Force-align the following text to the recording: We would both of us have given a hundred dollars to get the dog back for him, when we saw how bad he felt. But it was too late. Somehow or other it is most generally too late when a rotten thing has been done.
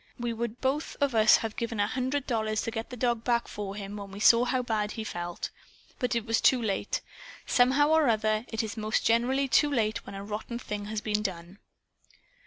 We 0.17 0.33
would 0.33 0.61
both 0.61 0.97
of 0.99 1.13
us 1.13 1.37
have 1.45 1.55
given 1.55 1.79
a 1.79 1.85
hundred 1.85 2.25
dollars 2.25 2.63
to 2.63 2.71
get 2.71 2.89
the 2.89 2.97
dog 2.97 3.23
back 3.23 3.47
for 3.47 3.75
him, 3.75 3.97
when 3.97 4.09
we 4.09 4.19
saw 4.19 4.45
how 4.45 4.63
bad 4.63 4.93
he 4.93 5.03
felt. 5.03 5.51
But 5.99 6.15
it 6.15 6.25
was 6.25 6.41
too 6.41 6.59
late. 6.59 7.01
Somehow 7.45 7.89
or 7.89 8.09
other 8.09 8.45
it 8.47 8.63
is 8.63 8.75
most 8.75 9.05
generally 9.05 9.47
too 9.47 9.69
late 9.71 10.03
when 10.03 10.15
a 10.15 10.25
rotten 10.25 10.57
thing 10.57 10.85
has 10.85 11.01
been 11.01 11.21
done. 11.21 11.59